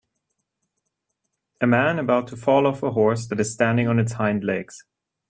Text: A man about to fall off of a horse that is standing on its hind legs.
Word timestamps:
A 1.61 1.67
man 1.67 1.99
about 1.99 2.25
to 2.29 2.35
fall 2.35 2.65
off 2.65 2.77
of 2.77 2.89
a 2.89 2.91
horse 2.93 3.27
that 3.27 3.39
is 3.39 3.53
standing 3.53 3.87
on 3.87 3.99
its 3.99 4.13
hind 4.13 4.43
legs. 4.43 4.83